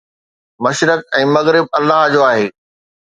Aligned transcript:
مشرق 0.63 0.99
۽ 1.19 1.21
مغرب 1.35 1.65
الله 1.81 2.01
جو 2.15 2.21
آهي. 2.31 2.47